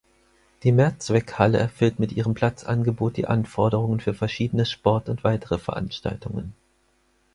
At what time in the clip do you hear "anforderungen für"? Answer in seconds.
3.27-4.15